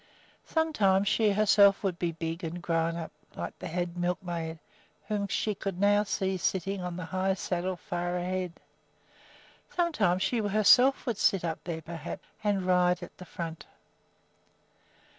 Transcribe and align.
Sometime 0.47 1.03
she 1.03 1.31
herself 1.31 1.83
would 1.83 1.99
be 1.99 2.11
big 2.11 2.43
and 2.43 2.59
grown 2.59 2.95
up, 2.97 3.11
like 3.35 3.59
the 3.59 3.67
head 3.67 3.95
milkmaid, 3.97 4.57
whom 5.07 5.27
she 5.27 5.53
could 5.53 5.79
now 5.79 6.03
see 6.03 6.37
sitting 6.37 6.81
on 6.81 6.97
the 6.97 7.05
high 7.05 7.35
saddle 7.35 7.75
far 7.75 8.17
ahead. 8.17 8.53
Sometime 9.69 10.17
she 10.17 10.39
herself 10.39 11.05
would 11.05 11.19
sit 11.19 11.45
up 11.45 11.63
there, 11.65 11.83
perhaps, 11.83 12.27
and 12.43 12.65
ride 12.65 13.03
at 13.03 13.15
the 13.19 13.25
front. 13.25 13.67